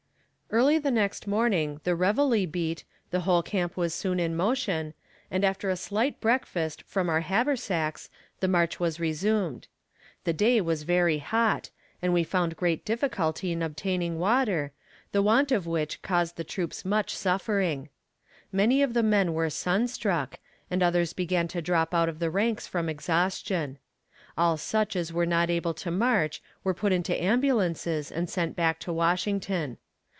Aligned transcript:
Early 0.53 0.79
the 0.79 0.91
next 0.91 1.27
morning 1.27 1.79
the 1.85 1.95
reveille 1.95 2.45
beat, 2.45 2.83
the 3.09 3.21
whole 3.21 3.41
camp 3.41 3.77
was 3.77 3.93
soon 3.93 4.19
in 4.19 4.35
motion, 4.35 4.93
and 5.31 5.45
after 5.45 5.69
a 5.69 5.77
slight 5.77 6.19
breakfast 6.19 6.83
from 6.83 7.07
our 7.07 7.21
haversacks 7.21 8.09
the 8.41 8.49
march 8.49 8.77
was 8.77 8.99
resumed. 8.99 9.69
The 10.25 10.33
day 10.33 10.59
was 10.59 10.83
very 10.83 11.19
hot, 11.19 11.69
and 12.01 12.11
we 12.11 12.25
found 12.25 12.57
great 12.57 12.83
difficulty 12.83 13.53
in 13.53 13.61
obtaining 13.61 14.19
water, 14.19 14.73
the 15.13 15.21
want 15.21 15.53
of 15.53 15.67
which 15.67 16.01
caused 16.01 16.35
the 16.35 16.43
troops 16.43 16.83
much 16.83 17.15
suffering. 17.15 17.87
Many 18.51 18.81
of 18.83 18.93
the 18.93 19.03
men 19.03 19.31
were 19.33 19.49
sun 19.49 19.87
struck, 19.87 20.37
and 20.69 20.83
others 20.83 21.13
began 21.13 21.47
to 21.47 21.61
drop 21.61 21.93
out 21.93 22.09
of 22.09 22.19
the 22.19 22.29
ranks 22.29 22.67
from 22.67 22.89
exhaustion. 22.89 23.77
All 24.37 24.57
such 24.57 24.97
as 24.97 25.13
were 25.13 25.25
not 25.25 25.49
able 25.49 25.73
to 25.75 25.91
march 25.91 26.43
were 26.61 26.73
put 26.73 26.91
into 26.91 27.15
ambulances 27.23 28.11
and 28.11 28.29
sent 28.29 28.57
back 28.57 28.79
to 28.81 28.91
Washington. 28.91 29.77